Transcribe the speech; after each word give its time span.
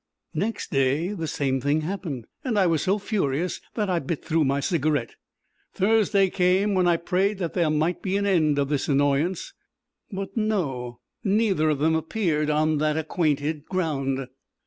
Next 0.33 0.71
day 0.71 1.09
the 1.13 1.27
same 1.27 1.61
thing 1.61 1.81
happened, 1.81 2.25
and 2.43 2.57
I 2.57 2.65
was 2.65 2.81
so 2.81 2.97
furious 2.97 3.61
that 3.75 3.87
I 3.87 3.99
bit 3.99 4.25
through 4.25 4.45
my 4.45 4.59
cigarette. 4.59 5.13
Thursday 5.75 6.27
came, 6.31 6.73
when 6.73 6.87
I 6.87 6.97
prayed 6.97 7.37
that 7.37 7.53
there 7.53 7.69
might 7.69 8.01
be 8.01 8.17
an 8.17 8.25
end 8.25 8.57
of 8.57 8.69
this 8.69 8.87
annoyance, 8.87 9.53
but 10.11 10.35
no, 10.35 11.01
neither 11.23 11.69
of 11.69 11.77
them 11.77 11.93
appeared 11.93 12.49
on 12.49 12.79
that 12.79 12.97
acquainted 12.97 13.65
ground. 13.65 14.25